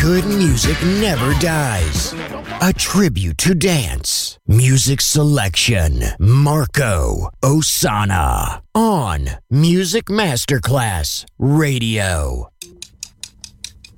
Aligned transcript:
Good 0.00 0.24
music 0.24 0.82
never 0.82 1.34
dies. 1.40 2.14
A 2.62 2.72
tribute 2.72 3.38
to 3.38 3.54
dance. 3.54 4.38
Music 4.46 5.00
selection. 5.00 6.02
Marco 6.18 7.30
Ossanna. 7.42 8.62
On 8.74 9.28
Music 9.50 10.06
Masterclass 10.06 11.26
Radio. 11.38 12.50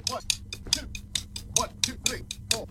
One, 0.08 0.22
two, 0.70 0.86
one, 1.56 1.70
two, 1.82 1.94
three, 2.04 2.22
four. 2.50 2.66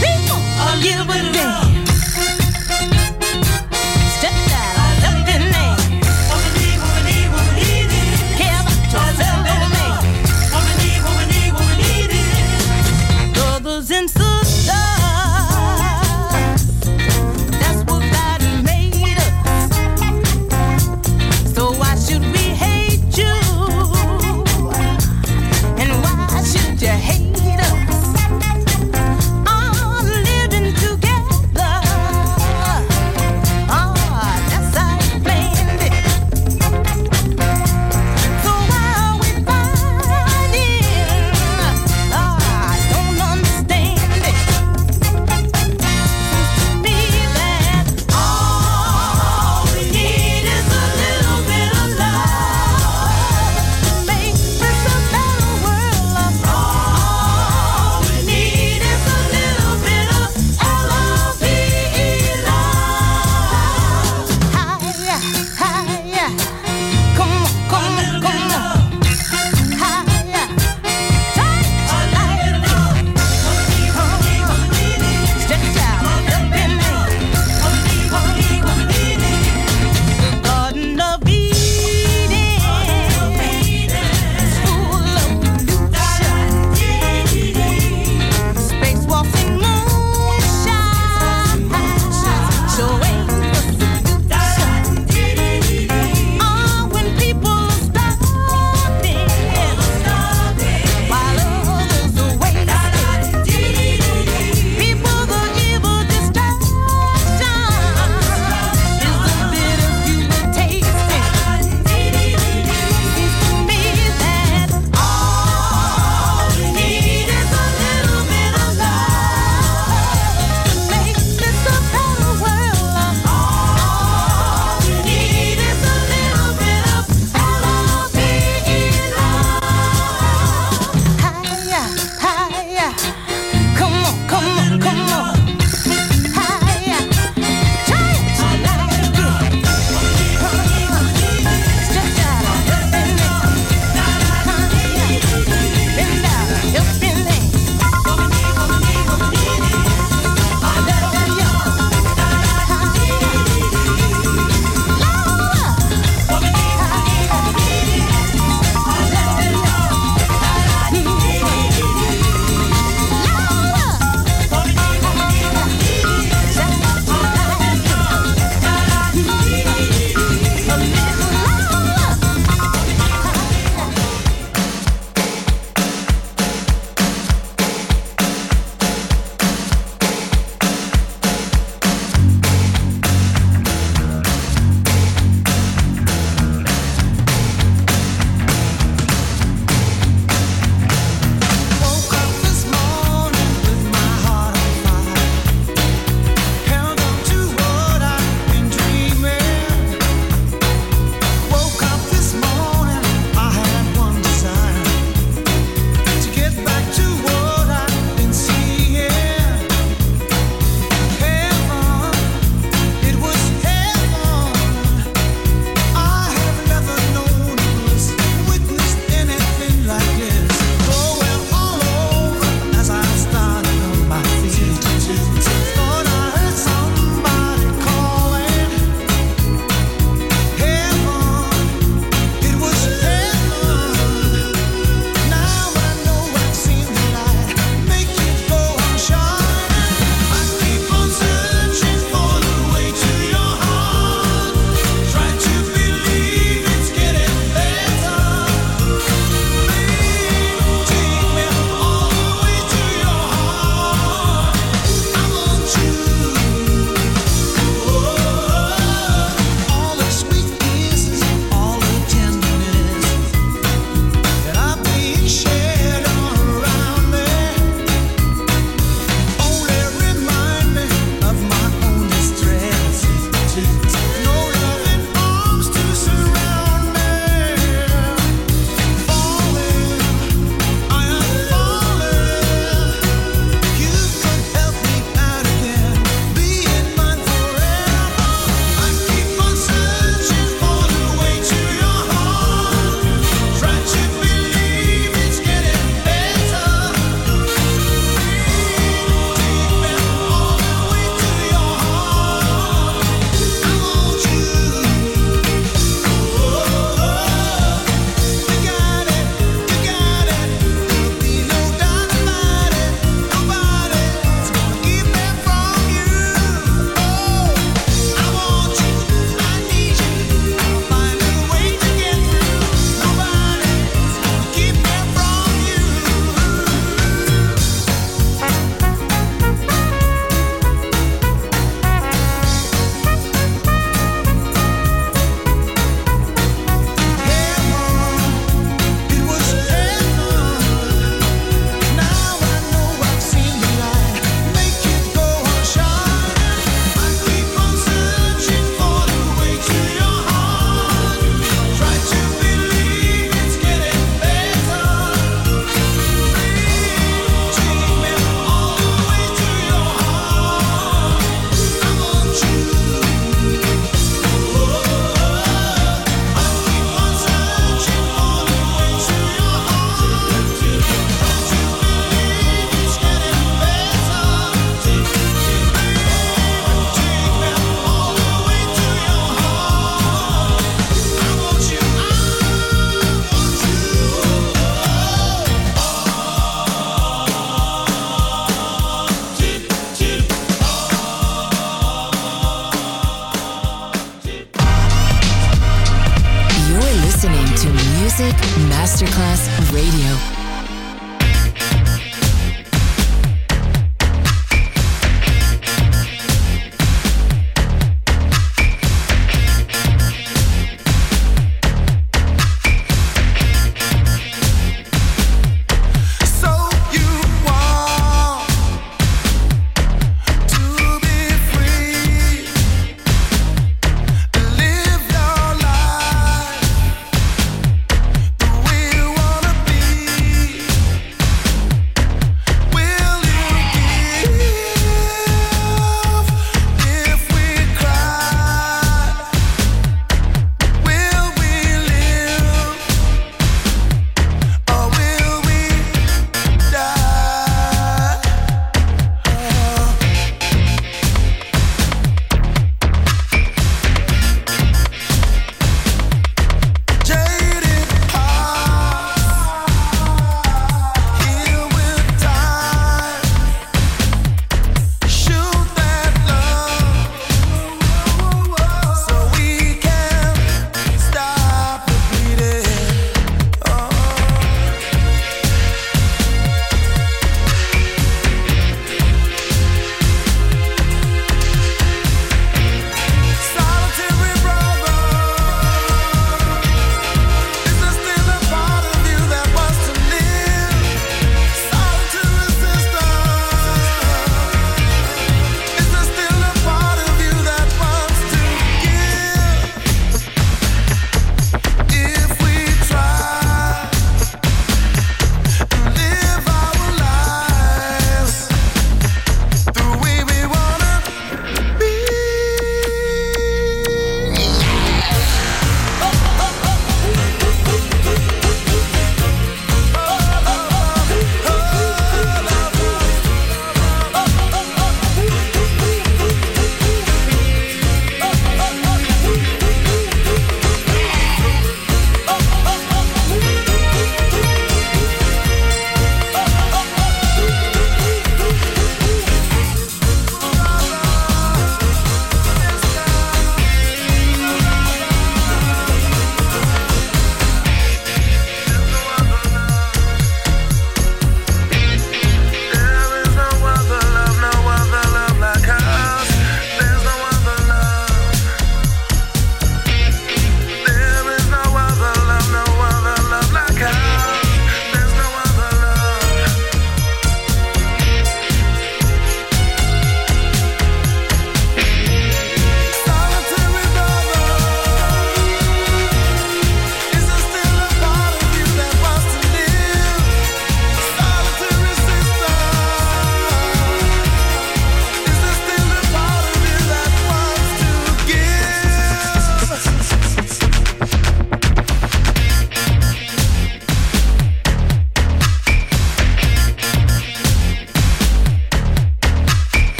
People 0.00 0.40
are 0.58 0.76
living. 0.76 1.69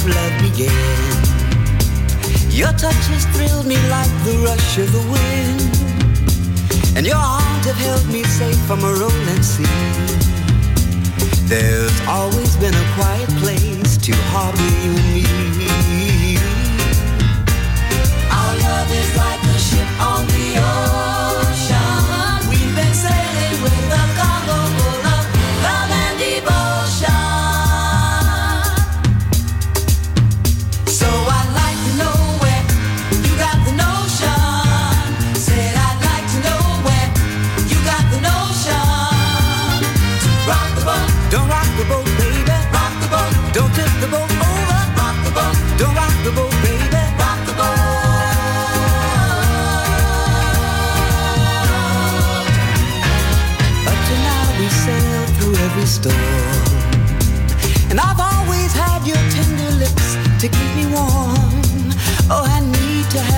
native 0.00 0.16
love 0.16 0.42
began. 0.42 0.70
Your 2.50 2.72
touch 2.72 3.06
has 3.08 3.24
thrilled 3.36 3.66
me 3.66 3.76
like 3.88 4.10
the 4.24 4.38
rush 4.44 4.78
of 4.78 4.92
the 4.92 5.00
wind, 5.10 5.60
and 6.96 7.06
your 7.06 7.16
arms 7.16 7.66
have 7.66 7.76
held 7.76 8.06
me 8.08 8.22
safe 8.24 8.58
from 8.66 8.80
a 8.84 8.92
rolling 8.92 9.42
sea. 9.42 9.64
There's 11.46 12.00
always 12.06 12.56
been 12.56 12.74
a 12.74 12.86
quiet 12.94 13.28
place 13.42 13.96
to 13.98 14.12
harbor 14.30 14.70
you 14.84 14.94
and 15.68 15.86
me. 15.98 16.38
Our 18.30 18.56
love 18.58 18.90
is 18.92 19.16
like 19.16 19.39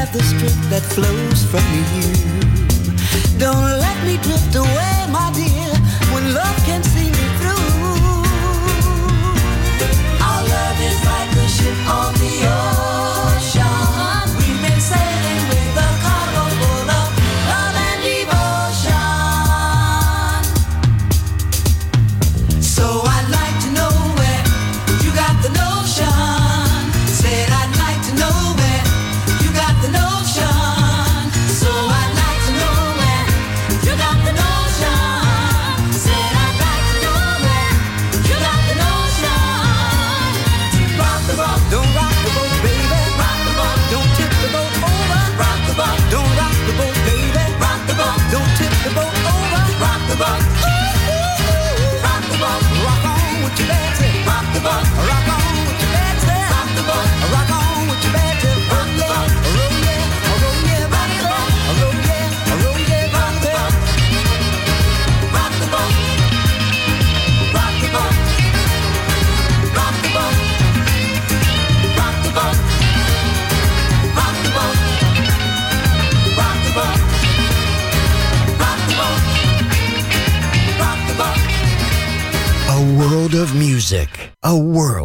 love 0.03 0.13
the 0.13 0.23
strength 0.23 0.71
that 0.71 0.83
flows 0.83 1.45
from 1.51 1.63
you. 1.79 1.87
Don't 3.39 3.79
let 3.79 3.97
me 4.05 4.17
drift 4.17 4.55
away, 4.57 5.07
my 5.11 5.31
dear, 5.33 5.71
when 6.13 6.35
love 6.35 6.57
can 6.67 6.83
see 6.83 7.09
me 7.19 7.27
through. 7.39 7.63
Our 10.27 10.43
love 10.55 10.79
is 10.91 10.99
like 11.05 11.33
a 11.45 11.49
ship 11.49 11.79
on 11.89 12.15
the 12.15 12.35
ocean. 12.49 12.92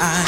I 0.00 0.27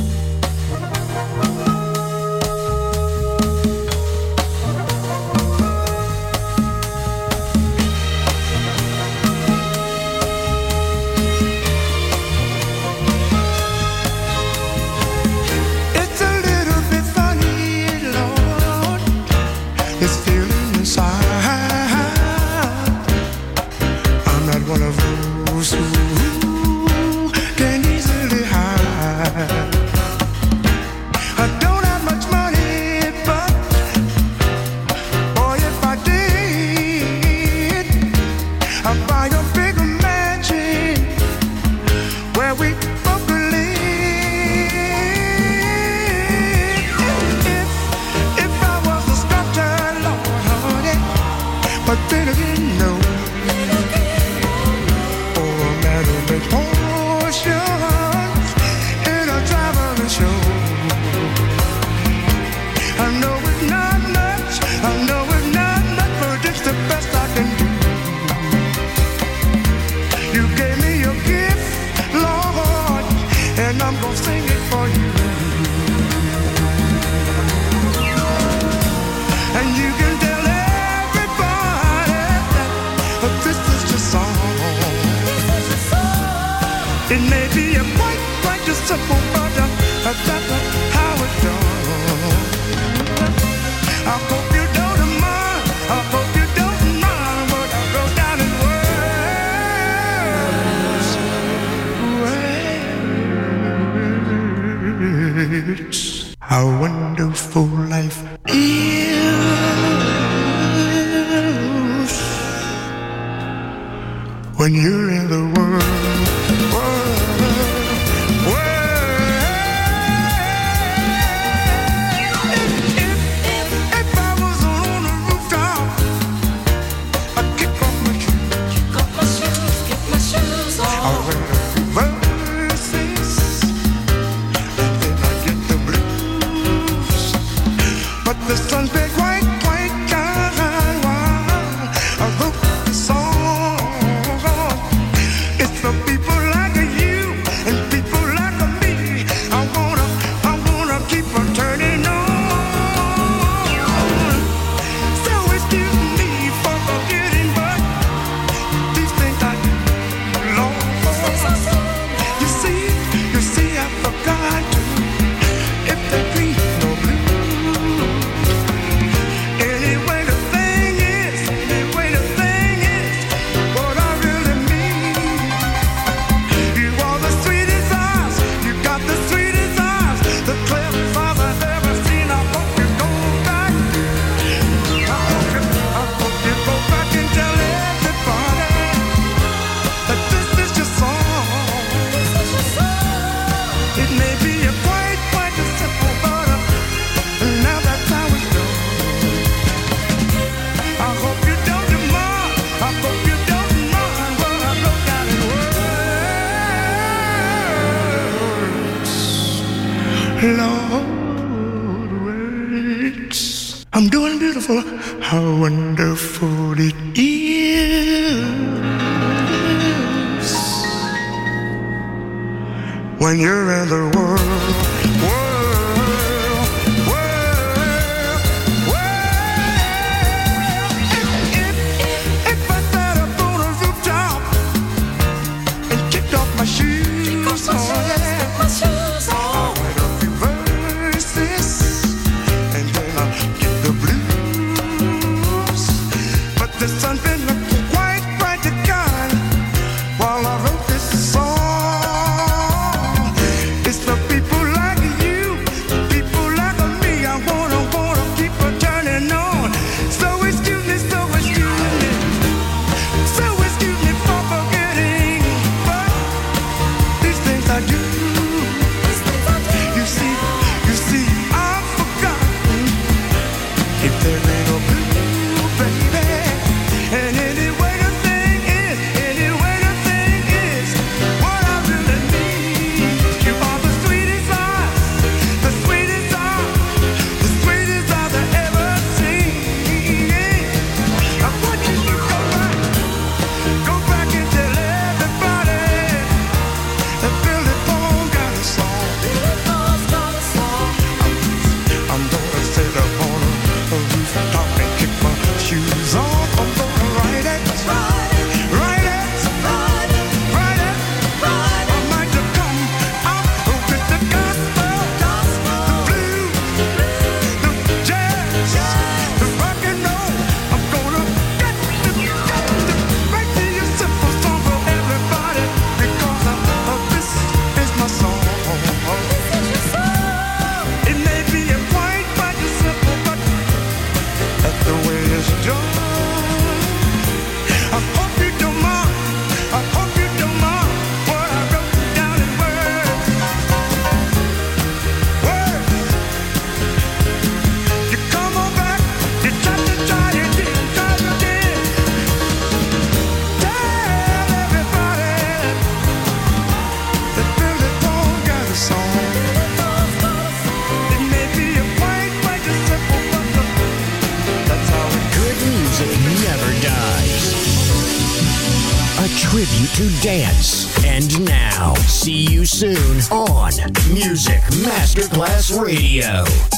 Soon 372.81 373.21
on 373.31 373.71
Music 374.11 374.59
Masterclass 374.81 375.69
Radio. 375.71 376.70